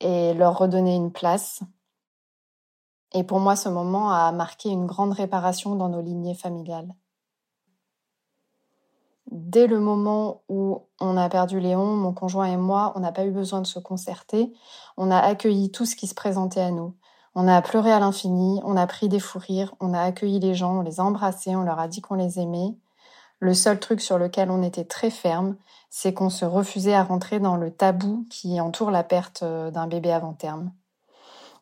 et 0.00 0.34
leur 0.34 0.58
redonner 0.58 0.94
une 0.94 1.12
place. 1.12 1.60
Et 3.14 3.24
pour 3.24 3.40
moi, 3.40 3.56
ce 3.56 3.70
moment 3.70 4.10
a 4.10 4.32
marqué 4.32 4.68
une 4.68 4.86
grande 4.86 5.12
réparation 5.12 5.76
dans 5.76 5.88
nos 5.88 6.02
lignées 6.02 6.34
familiales. 6.34 6.94
Dès 9.30 9.66
le 9.66 9.80
moment 9.80 10.42
où 10.50 10.82
on 11.00 11.16
a 11.16 11.28
perdu 11.30 11.58
Léon, 11.58 11.96
mon 11.96 12.12
conjoint 12.12 12.46
et 12.46 12.58
moi, 12.58 12.92
on 12.96 13.00
n'a 13.00 13.12
pas 13.12 13.24
eu 13.24 13.30
besoin 13.30 13.62
de 13.62 13.66
se 13.66 13.78
concerter. 13.78 14.52
On 14.98 15.10
a 15.10 15.18
accueilli 15.18 15.70
tout 15.70 15.86
ce 15.86 15.96
qui 15.96 16.06
se 16.06 16.14
présentait 16.14 16.60
à 16.60 16.70
nous. 16.70 16.94
On 17.36 17.48
a 17.48 17.60
pleuré 17.62 17.90
à 17.90 17.98
l'infini, 17.98 18.60
on 18.64 18.76
a 18.76 18.86
pris 18.86 19.08
des 19.08 19.18
fous 19.18 19.40
rires, 19.40 19.74
on 19.80 19.92
a 19.92 20.00
accueilli 20.00 20.38
les 20.38 20.54
gens, 20.54 20.78
on 20.78 20.82
les 20.82 21.00
a 21.00 21.04
embrassés, 21.04 21.56
on 21.56 21.62
leur 21.62 21.80
a 21.80 21.88
dit 21.88 22.00
qu'on 22.00 22.14
les 22.14 22.38
aimait. 22.38 22.76
Le 23.40 23.54
seul 23.54 23.80
truc 23.80 24.00
sur 24.00 24.18
lequel 24.18 24.50
on 24.52 24.62
était 24.62 24.84
très 24.84 25.10
ferme, 25.10 25.56
c'est 25.90 26.14
qu'on 26.14 26.30
se 26.30 26.44
refusait 26.44 26.94
à 26.94 27.02
rentrer 27.02 27.40
dans 27.40 27.56
le 27.56 27.72
tabou 27.72 28.24
qui 28.30 28.60
entoure 28.60 28.92
la 28.92 29.02
perte 29.02 29.42
euh, 29.42 29.72
d'un 29.72 29.88
bébé 29.88 30.12
avant 30.12 30.32
terme. 30.32 30.72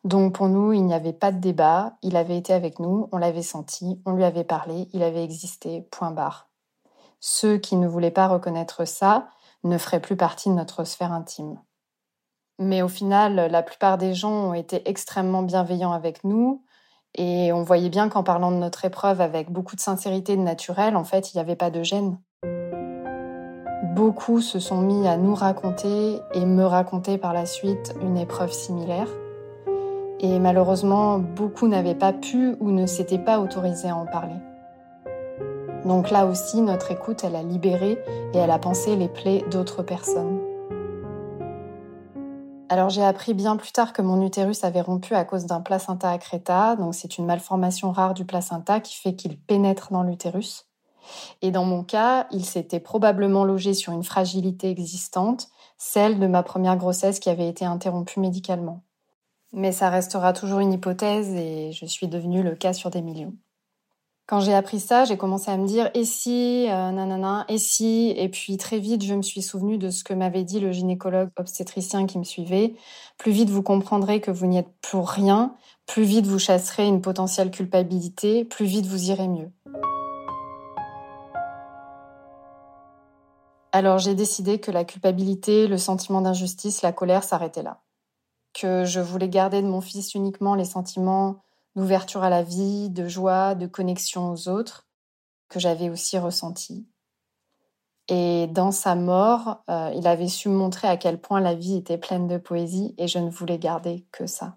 Donc 0.03 0.35
pour 0.35 0.47
nous, 0.47 0.73
il 0.73 0.85
n'y 0.85 0.93
avait 0.93 1.13
pas 1.13 1.31
de 1.31 1.39
débat, 1.39 1.93
il 2.03 2.17
avait 2.17 2.37
été 2.37 2.53
avec 2.53 2.79
nous, 2.79 3.09
on 3.11 3.17
l'avait 3.17 3.41
senti, 3.41 3.99
on 4.05 4.11
lui 4.11 4.25
avait 4.25 4.43
parlé, 4.43 4.89
il 4.93 5.01
avait 5.01 5.23
existé, 5.23 5.87
point 5.89 6.11
barre. 6.11 6.49
Ceux 7.19 7.57
qui 7.57 7.77
ne 7.77 7.87
voulaient 7.87 8.11
pas 8.11 8.27
reconnaître 8.27 8.85
ça 8.85 9.29
ne 9.63 9.77
feraient 9.77 10.01
plus 10.01 10.17
partie 10.17 10.49
de 10.49 10.55
notre 10.55 10.83
sphère 10.83 11.13
intime. 11.13 11.57
Mais 12.63 12.81
au 12.81 12.87
final, 12.87 13.35
la 13.51 13.61
plupart 13.61 13.97
des 13.97 14.13
gens 14.13 14.49
ont 14.49 14.53
été 14.53 14.87
extrêmement 14.89 15.43
bienveillants 15.43 15.91
avec 15.91 16.23
nous. 16.23 16.63
Et 17.15 17.51
on 17.53 17.63
voyait 17.63 17.89
bien 17.89 18.09
qu'en 18.09 18.23
parlant 18.23 18.51
de 18.51 18.57
notre 18.57 18.85
épreuve 18.85 19.21
avec 19.21 19.51
beaucoup 19.51 19.75
de 19.75 19.81
sincérité 19.81 20.35
de 20.35 20.41
naturel, 20.41 20.95
en 20.95 21.03
fait, 21.03 21.33
il 21.33 21.37
n'y 21.37 21.41
avait 21.41 21.55
pas 21.55 21.69
de 21.69 21.83
gêne. 21.83 22.17
Beaucoup 23.95 24.41
se 24.41 24.59
sont 24.59 24.81
mis 24.81 25.07
à 25.07 25.17
nous 25.17 25.35
raconter 25.35 26.19
et 26.33 26.45
me 26.45 26.63
raconter 26.63 27.17
par 27.17 27.33
la 27.33 27.45
suite 27.45 27.93
une 28.01 28.17
épreuve 28.17 28.51
similaire. 28.51 29.09
Et 30.19 30.39
malheureusement, 30.39 31.19
beaucoup 31.19 31.67
n'avaient 31.67 31.93
pas 31.93 32.13
pu 32.13 32.55
ou 32.59 32.71
ne 32.71 32.85
s'étaient 32.85 33.19
pas 33.19 33.39
autorisés 33.39 33.89
à 33.89 33.95
en 33.95 34.05
parler. 34.05 34.39
Donc 35.85 36.11
là 36.11 36.25
aussi, 36.25 36.61
notre 36.61 36.91
écoute, 36.91 37.23
elle 37.25 37.35
a 37.35 37.43
libéré 37.43 37.99
et 38.33 38.37
elle 38.37 38.51
a 38.51 38.57
pensé 38.57 38.95
les 38.95 39.09
plaies 39.09 39.43
d'autres 39.51 39.83
personnes. 39.83 40.39
Alors 42.73 42.89
j'ai 42.89 43.03
appris 43.03 43.35
bien 43.35 43.55
plus 43.55 43.71
tard 43.71 43.93
que 43.93 44.01
mon 44.01 44.25
utérus 44.25 44.63
avait 44.63 44.81
rompu 44.81 45.13
à 45.13 45.25
cause 45.25 45.45
d'un 45.45 45.61
placenta 45.61 46.09
accreta, 46.09 46.75
donc 46.75 46.95
c'est 46.95 47.19
une 47.19 47.25
malformation 47.27 47.91
rare 47.91 48.15
du 48.15 48.25
placenta 48.25 48.79
qui 48.79 48.95
fait 48.95 49.13
qu'il 49.13 49.37
pénètre 49.37 49.91
dans 49.91 50.01
l'utérus. 50.01 50.65
Et 51.43 51.51
dans 51.51 51.65
mon 51.65 51.83
cas, 51.83 52.25
il 52.31 52.43
s'était 52.43 52.79
probablement 52.79 53.45
logé 53.45 53.75
sur 53.75 53.93
une 53.93 54.03
fragilité 54.03 54.71
existante, 54.71 55.49
celle 55.77 56.17
de 56.17 56.25
ma 56.25 56.41
première 56.41 56.75
grossesse 56.75 57.19
qui 57.19 57.29
avait 57.29 57.47
été 57.47 57.63
interrompue 57.63 58.19
médicalement. 58.19 58.81
Mais 59.51 59.71
ça 59.71 59.91
restera 59.91 60.33
toujours 60.33 60.57
une 60.57 60.73
hypothèse 60.73 61.29
et 61.35 61.73
je 61.73 61.85
suis 61.85 62.07
devenue 62.07 62.41
le 62.41 62.55
cas 62.55 62.73
sur 62.73 62.89
des 62.89 63.03
millions. 63.03 63.35
Quand 64.25 64.39
j'ai 64.39 64.53
appris 64.53 64.79
ça, 64.79 65.03
j'ai 65.03 65.17
commencé 65.17 65.51
à 65.51 65.57
me 65.57 65.67
dire 65.67 65.91
et 65.93 66.05
si, 66.05 66.65
euh, 66.69 66.91
nanana, 66.91 67.43
et 67.49 67.57
si, 67.57 68.13
et 68.15 68.29
puis 68.29 68.55
très 68.55 68.79
vite, 68.79 69.03
je 69.03 69.13
me 69.13 69.21
suis 69.21 69.41
souvenu 69.41 69.77
de 69.77 69.89
ce 69.89 70.05
que 70.05 70.13
m'avait 70.13 70.45
dit 70.45 70.61
le 70.61 70.71
gynécologue 70.71 71.29
obstétricien 71.35 72.05
qui 72.05 72.17
me 72.17 72.23
suivait. 72.23 72.73
Plus 73.17 73.33
vite 73.33 73.49
vous 73.49 73.61
comprendrez 73.61 74.21
que 74.21 74.31
vous 74.31 74.45
n'y 74.45 74.57
êtes 74.57 74.71
pour 74.81 75.09
rien, 75.09 75.55
plus 75.87 76.03
vite 76.03 76.25
vous 76.25 76.39
chasserez 76.39 76.87
une 76.87 77.01
potentielle 77.01 77.51
culpabilité, 77.51 78.45
plus 78.45 78.65
vite 78.65 78.85
vous 78.85 79.09
irez 79.09 79.27
mieux. 79.27 79.51
Alors 83.73 83.97
j'ai 83.97 84.15
décidé 84.15 84.57
que 84.57 84.71
la 84.71 84.85
culpabilité, 84.85 85.67
le 85.67 85.77
sentiment 85.77 86.21
d'injustice, 86.21 86.81
la 86.81 86.93
colère 86.93 87.25
s'arrêtaient 87.25 87.63
là. 87.63 87.81
Que 88.53 88.85
je 88.85 89.01
voulais 89.01 89.27
garder 89.27 89.61
de 89.61 89.67
mon 89.67 89.81
fils 89.81 90.15
uniquement 90.15 90.55
les 90.55 90.63
sentiments 90.63 91.43
d'ouverture 91.75 92.23
à 92.23 92.29
la 92.29 92.43
vie, 92.43 92.89
de 92.89 93.07
joie, 93.07 93.55
de 93.55 93.67
connexion 93.67 94.31
aux 94.31 94.47
autres, 94.47 94.87
que 95.49 95.59
j'avais 95.59 95.89
aussi 95.89 96.17
ressenti. 96.17 96.87
Et 98.09 98.47
dans 98.47 98.71
sa 98.71 98.95
mort, 98.95 99.63
euh, 99.69 99.91
il 99.95 100.07
avait 100.07 100.27
su 100.27 100.49
montrer 100.49 100.87
à 100.87 100.97
quel 100.97 101.19
point 101.19 101.39
la 101.39 101.55
vie 101.55 101.77
était 101.77 101.97
pleine 101.97 102.27
de 102.27 102.37
poésie 102.37 102.93
et 102.97 103.07
je 103.07 103.19
ne 103.19 103.29
voulais 103.29 103.57
garder 103.57 104.05
que 104.11 104.27
ça. 104.27 104.53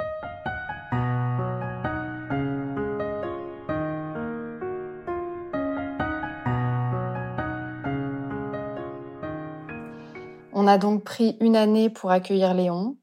On 10.58 10.66
a 10.66 10.78
donc 10.78 11.04
pris 11.04 11.36
une 11.40 11.54
année 11.54 11.90
pour 11.90 12.10
accueillir 12.10 12.52
Léon, 12.54 12.96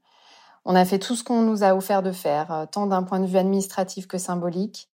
on 0.65 0.75
a 0.75 0.85
fait 0.85 0.99
tout 0.99 1.15
ce 1.15 1.23
qu'on 1.23 1.41
nous 1.41 1.63
a 1.63 1.75
offert 1.75 2.01
de 2.01 2.11
faire, 2.11 2.51
euh, 2.51 2.65
tant 2.65 2.87
d'un 2.87 3.03
point 3.03 3.19
de 3.19 3.25
vue 3.25 3.37
administratif 3.37 4.07
que 4.07 4.17
symbolique. 4.17 4.89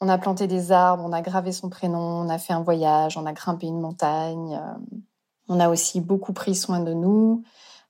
On 0.00 0.08
a 0.08 0.18
planté 0.18 0.46
des 0.46 0.72
arbres, 0.72 1.04
on 1.06 1.12
a 1.12 1.20
gravé 1.20 1.52
son 1.52 1.68
prénom, 1.68 1.98
on 1.98 2.28
a 2.28 2.38
fait 2.38 2.52
un 2.52 2.62
voyage, 2.62 3.16
on 3.16 3.26
a 3.26 3.32
grimpé 3.32 3.66
une 3.66 3.80
montagne. 3.80 4.54
Euh, 4.54 4.96
on 5.48 5.60
a 5.60 5.68
aussi 5.68 6.00
beaucoup 6.00 6.32
pris 6.32 6.54
soin 6.54 6.80
de 6.80 6.94
nous, 6.94 7.44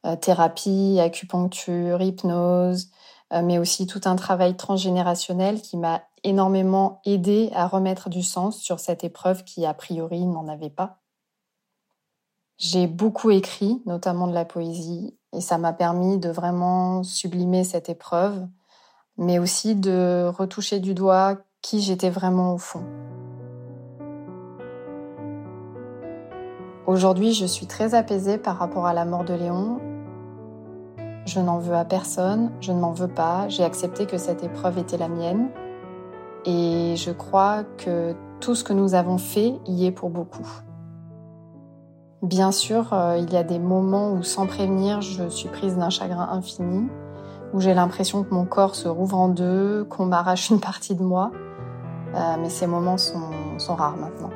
euh, 0.07 0.17
thérapie, 0.17 0.99
acupuncture, 1.01 2.01
hypnose, 2.03 2.91
mais 3.45 3.59
aussi 3.59 3.87
tout 3.87 4.01
un 4.07 4.17
travail 4.17 4.57
transgénérationnel 4.57 5.63
qui 5.63 5.77
m'a 5.77 6.03
énormément 6.25 7.01
aidé 7.05 7.51
à 7.55 7.69
remettre 7.69 8.09
du 8.09 8.25
sens 8.25 8.59
sur 8.59 8.81
cette 8.81 9.05
épreuve 9.05 9.45
qui 9.45 9.65
a 9.65 9.73
priori 9.73 10.27
n'en 10.27 10.49
avait 10.49 10.71
pas. 10.71 10.99
J'ai 12.59 12.89
beaucoup 12.89 13.31
écrit, 13.31 13.83
notamment 13.87 14.27
de 14.27 14.35
la 14.35 14.45
poésie, 14.45 15.17
et 15.33 15.41
ça 15.41 15.59
m'a 15.59 15.73
permis 15.73 16.19
de 16.19 16.29
vraiment 16.29 17.03
sublimer 17.03 17.65
cette 17.65 17.89
épreuve, 17.89 18.47
mais 19.17 19.39
aussi 19.39 19.75
de 19.75 20.29
retoucher 20.29 20.81
du 20.81 20.95
doigt 20.95 21.37
qui 21.63 21.81
j'étais 21.81 22.11
vraiment 22.11 22.55
au 22.55 22.59
fond. 22.59 22.85
Aujourd'hui, 26.87 27.35
je 27.35 27.47
suis 27.47 27.67
très 27.67 27.95
apaisée 27.95 28.39
par 28.39 28.59
rapport 28.59 28.87
à 28.87 28.95
la 28.95 29.05
mort 29.05 29.25
de 29.25 29.35
Léon. 29.35 29.79
Je 31.27 31.39
n'en 31.39 31.59
veux 31.59 31.77
à 31.77 31.85
personne, 31.85 32.51
je 32.61 32.73
ne 32.73 32.81
m'en 32.81 32.93
veux 32.93 33.07
pas, 33.07 33.49
j'ai 33.49 33.63
accepté 33.63 34.07
que 34.07 34.19
cette 34.19 34.43
épreuve 34.43 34.79
était 34.79 34.97
la 34.97 35.09
mienne. 35.09 35.51
Et 36.47 36.95
je 36.97 37.11
crois 37.11 37.63
que 37.63 38.17
tout 38.41 38.55
ce 38.55 38.65
que 38.65 38.73
nous 38.73 38.95
avons 38.95 39.19
fait 39.19 39.61
y 39.67 39.85
est 39.85 39.93
pour 39.93 40.11
beaucoup. 40.11 40.49
Bien 42.23 42.53
sûr, 42.53 42.93
euh, 42.93 43.17
il 43.17 43.33
y 43.33 43.37
a 43.37 43.43
des 43.43 43.59
moments 43.59 44.13
où, 44.13 44.23
sans 44.23 44.47
prévenir, 44.47 45.01
je 45.01 45.31
suis 45.31 45.49
prise 45.49 45.79
d'un 45.79 45.89
chagrin 45.89 46.29
infini, 46.31 46.87
où 47.55 47.61
j'ai 47.61 47.73
l'impression 47.73 48.25
que 48.25 48.35
mon 48.35 48.45
corps 48.45 48.75
se 48.75 48.89
rouvre 48.89 49.17
en 49.17 49.29
deux, 49.31 49.85
qu'on 49.85 50.05
m'arrache 50.05 50.51
une 50.51 50.61
partie 50.61 50.95
de 50.95 51.03
moi. 51.03 51.31
Euh, 52.15 52.37
mais 52.39 52.51
ces 52.51 52.67
moments 52.67 52.99
sont, 52.99 53.31
sont 53.59 53.75
rares 53.75 53.97
maintenant. 53.97 54.29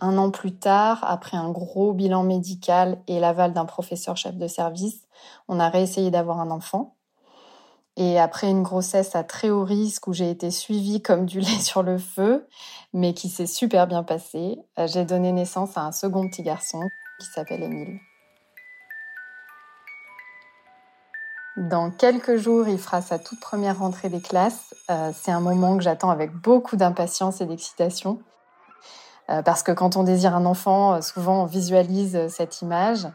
Un 0.00 0.18
an 0.18 0.30
plus 0.30 0.54
tard, 0.54 1.00
après 1.02 1.36
un 1.36 1.50
gros 1.50 1.92
bilan 1.94 2.22
médical 2.22 2.98
et 3.08 3.18
l'aval 3.18 3.52
d'un 3.52 3.64
professeur 3.64 4.16
chef 4.16 4.36
de 4.36 4.46
service, 4.46 5.08
on 5.48 5.58
a 5.58 5.68
réessayé 5.68 6.12
d'avoir 6.12 6.38
un 6.38 6.52
enfant. 6.52 6.97
Et 8.00 8.20
après 8.20 8.48
une 8.48 8.62
grossesse 8.62 9.16
à 9.16 9.24
très 9.24 9.50
haut 9.50 9.64
risque 9.64 10.06
où 10.06 10.12
j'ai 10.12 10.30
été 10.30 10.52
suivie 10.52 11.02
comme 11.02 11.26
du 11.26 11.40
lait 11.40 11.60
sur 11.60 11.82
le 11.82 11.98
feu, 11.98 12.46
mais 12.94 13.12
qui 13.12 13.28
s'est 13.28 13.48
super 13.48 13.88
bien 13.88 14.04
passé, 14.04 14.56
euh, 14.78 14.86
j'ai 14.86 15.04
donné 15.04 15.32
naissance 15.32 15.76
à 15.76 15.82
un 15.82 15.90
second 15.92 16.28
petit 16.28 16.44
garçon 16.44 16.80
qui 17.18 17.26
s'appelle 17.26 17.64
Émile. 17.64 17.98
Dans 21.56 21.90
quelques 21.90 22.36
jours, 22.36 22.68
il 22.68 22.78
fera 22.78 23.02
sa 23.02 23.18
toute 23.18 23.40
première 23.40 23.80
rentrée 23.80 24.08
des 24.08 24.20
classes. 24.20 24.76
Euh, 24.92 25.10
c'est 25.12 25.32
un 25.32 25.40
moment 25.40 25.76
que 25.76 25.82
j'attends 25.82 26.10
avec 26.10 26.32
beaucoup 26.32 26.76
d'impatience 26.76 27.40
et 27.40 27.46
d'excitation. 27.46 28.20
Euh, 29.28 29.42
parce 29.42 29.64
que 29.64 29.72
quand 29.72 29.96
on 29.96 30.04
désire 30.04 30.36
un 30.36 30.46
enfant, 30.46 31.02
souvent 31.02 31.42
on 31.42 31.46
visualise 31.46 32.28
cette 32.28 32.62
image. 32.62 33.08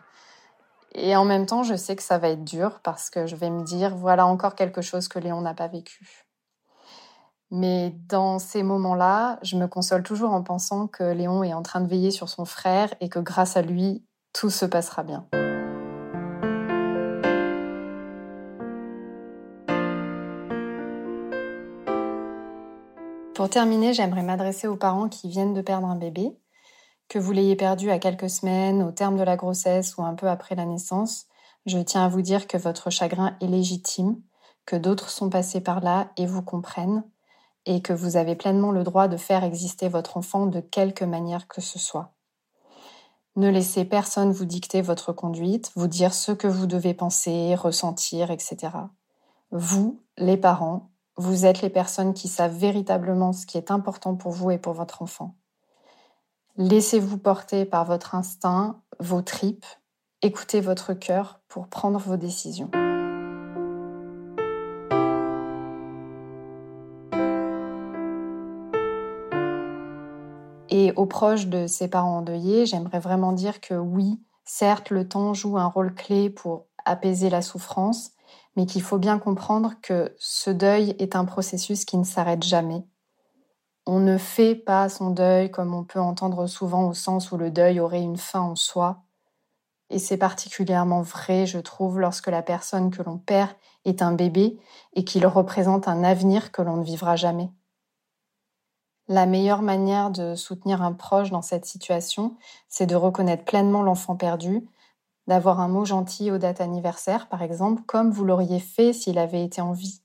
Et 0.96 1.16
en 1.16 1.26
même 1.26 1.46
temps, 1.46 1.64
je 1.64 1.76
sais 1.76 1.96
que 1.96 2.04
ça 2.04 2.20
va 2.20 2.30
être 2.30 2.44
dur 2.44 2.80
parce 2.84 3.10
que 3.10 3.26
je 3.26 3.36
vais 3.36 3.50
me 3.50 3.64
dire, 3.64 3.96
voilà 3.96 4.28
encore 4.28 4.56
quelque 4.56 4.82
chose 4.82 5.08
que 5.08 5.18
Léon 5.18 5.42
n'a 5.42 5.56
pas 5.56 5.68
vécu. 5.68 6.26
Mais 7.50 7.96
dans 8.08 8.40
ces 8.40 8.64
moments-là, 8.64 9.40
je 9.42 9.58
me 9.58 9.68
console 9.68 10.04
toujours 10.04 10.32
en 10.32 10.44
pensant 10.44 10.88
que 10.88 11.04
Léon 11.04 11.44
est 11.44 11.54
en 11.54 11.64
train 11.64 11.82
de 11.82 11.88
veiller 11.88 12.12
sur 12.12 12.30
son 12.30 12.46
frère 12.46 12.94
et 13.00 13.10
que 13.10 13.20
grâce 13.20 13.58
à 13.58 13.62
lui, 13.62 14.06
tout 14.34 14.50
se 14.50 14.66
passera 14.66 15.04
bien. 15.04 15.28
Pour 23.36 23.50
terminer, 23.50 23.94
j'aimerais 23.94 24.24
m'adresser 24.24 24.68
aux 24.68 24.78
parents 24.78 25.10
qui 25.10 25.28
viennent 25.28 25.54
de 25.54 25.62
perdre 25.62 25.88
un 25.88 25.96
bébé. 25.96 26.38
Que 27.10 27.20
vous 27.20 27.32
l'ayez 27.32 27.56
perdu 27.56 27.92
à 27.92 28.00
quelques 28.00 28.30
semaines, 28.30 28.84
au 28.84 28.92
terme 28.92 29.18
de 29.18 29.24
la 29.24 29.36
grossesse 29.36 29.98
ou 29.98 30.04
un 30.04 30.16
peu 30.16 30.28
après 30.28 30.56
la 30.56 30.66
naissance, 30.66 31.28
je 31.66 31.78
tiens 31.80 32.06
à 32.06 32.10
vous 32.10 32.22
dire 32.22 32.48
que 32.48 32.58
votre 32.58 32.90
chagrin 32.90 33.38
est 33.42 33.48
légitime, 33.48 34.20
que 34.66 34.76
d'autres 34.76 35.10
sont 35.10 35.30
passés 35.30 35.62
par 35.62 35.80
là 35.80 36.12
et 36.18 36.26
vous 36.26 36.42
comprennent, 36.42 37.04
et 37.66 37.82
que 37.82 37.94
vous 37.94 38.18
avez 38.18 38.36
pleinement 38.36 38.72
le 38.72 38.84
droit 38.84 39.08
de 39.08 39.18
faire 39.18 39.44
exister 39.44 39.88
votre 39.88 40.18
enfant 40.18 40.46
de 40.46 40.60
quelque 40.60 41.06
manière 41.06 41.48
que 41.48 41.62
ce 41.62 41.80
soit. 41.80 42.14
Ne 43.36 43.50
laissez 43.50 43.86
personne 43.86 44.32
vous 44.32 44.46
dicter 44.46 44.82
votre 44.82 45.12
conduite, 45.12 45.72
vous 45.76 45.88
dire 45.88 46.14
ce 46.14 46.32
que 46.32 46.48
vous 46.48 46.68
devez 46.68 46.94
penser, 46.94 47.56
ressentir, 47.56 48.30
etc. 48.30 48.70
Vous, 49.52 50.00
les 50.18 50.38
parents, 50.38 50.92
vous 51.18 51.46
êtes 51.46 51.62
les 51.62 51.70
personnes 51.70 52.14
qui 52.14 52.28
savent 52.28 52.56
véritablement 52.56 53.34
ce 53.34 53.46
qui 53.46 53.58
est 53.58 53.72
important 53.72 54.16
pour 54.16 54.32
vous 54.32 54.52
et 54.52 54.60
pour 54.60 54.74
votre 54.74 55.02
enfant. 55.02 55.36
Laissez-vous 56.56 57.18
porter 57.18 57.66
par 57.66 57.84
votre 57.84 58.14
instinct, 58.14 58.84
vos 59.00 59.24
tripes, 59.24 59.66
écoutez 60.22 60.62
votre 60.62 60.94
cœur 60.94 61.40
pour 61.48 61.68
prendre 61.68 61.98
vos 61.98 62.16
décisions. 62.16 62.70
Et 70.70 70.94
aux 70.96 71.08
proches 71.08 71.48
de 71.48 71.66
ces 71.66 71.88
parents 71.88 72.18
endeuillés, 72.18 72.68
j'aimerais 72.68 73.00
vraiment 73.00 73.32
dire 73.32 73.60
que 73.60 73.74
oui, 73.74 74.22
certes, 74.46 74.92
le 74.92 75.10
temps 75.10 75.34
joue 75.34 75.58
un 75.58 75.66
rôle 75.66 75.96
clé 75.96 76.30
pour 76.30 76.68
apaiser 76.86 77.32
la 77.32 77.42
souffrance, 77.42 78.12
mais 78.56 78.68
qu'il 78.68 78.84
faut 78.84 79.00
bien 79.00 79.18
comprendre 79.18 79.74
que 79.82 80.16
ce 80.20 80.52
deuil 80.52 80.96
est 81.00 81.16
un 81.16 81.26
processus 81.26 81.84
qui 81.84 81.98
ne 81.98 82.04
s'arrête 82.04 82.44
jamais. 82.44 82.86
On 83.86 84.00
ne 84.00 84.18
fait 84.18 84.56
pas 84.56 84.88
son 84.88 85.10
deuil 85.10 85.52
comme 85.52 85.74
on 85.74 85.84
peut 85.84 86.00
entendre 86.00 86.48
souvent 86.48 86.88
au 86.88 86.94
sens 86.94 87.32
où 87.32 87.38
le 87.38 87.52
deuil 87.52 87.82
aurait 87.82 88.02
une 88.02 88.18
fin 88.18 88.40
en 88.40 88.56
soi. 88.56 89.04
Et 89.90 90.00
c'est 90.00 90.18
particulièrement 90.18 91.02
vrai, 91.02 91.46
je 91.46 91.60
trouve, 91.60 92.00
lorsque 92.00 92.28
la 92.28 92.42
personne 92.42 92.92
que 92.92 93.04
l'on 93.04 93.18
perd 93.18 93.52
est 93.84 94.02
un 94.02 94.14
bébé 94.14 94.58
et 94.94 95.04
qu'il 95.04 95.28
représente 95.28 95.88
un 95.90 96.04
avenir 96.04 96.52
que 96.52 96.62
l'on 96.62 96.78
ne 96.78 96.84
vivra 96.84 97.18
jamais. 97.18 97.52
La 99.10 99.26
meilleure 99.26 99.62
manière 99.62 100.12
de 100.12 100.34
soutenir 100.34 100.82
un 100.82 100.94
proche 100.94 101.30
dans 101.30 101.42
cette 101.42 101.66
situation, 101.66 102.38
c'est 102.70 102.86
de 102.86 102.96
reconnaître 102.96 103.44
pleinement 103.44 103.84
l'enfant 103.84 104.16
perdu, 104.16 104.66
d'avoir 105.28 105.60
un 105.60 105.68
mot 105.68 105.84
gentil 105.84 106.32
aux 106.32 106.38
dates 106.38 106.62
anniversaires, 106.62 107.28
par 107.28 107.42
exemple, 107.42 107.84
comme 107.86 108.12
vous 108.12 108.24
l'auriez 108.24 108.60
fait 108.60 108.94
s'il 108.94 109.18
avait 109.18 109.44
été 109.44 109.60
en 109.60 109.74
vie, 109.74 110.02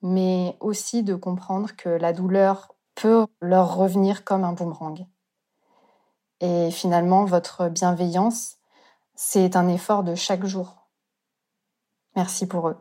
mais 0.00 0.56
aussi 0.60 1.02
de 1.02 1.16
comprendre 1.16 1.74
que 1.76 1.88
la 1.88 2.12
douleur 2.12 2.72
peut 3.00 3.26
leur 3.40 3.76
revenir 3.76 4.24
comme 4.24 4.44
un 4.44 4.52
boomerang. 4.52 5.06
Et 6.40 6.70
finalement, 6.70 7.24
votre 7.24 7.68
bienveillance, 7.68 8.56
c'est 9.14 9.56
un 9.56 9.68
effort 9.68 10.02
de 10.02 10.14
chaque 10.14 10.44
jour. 10.44 10.88
Merci 12.16 12.46
pour 12.46 12.68
eux. 12.68 12.76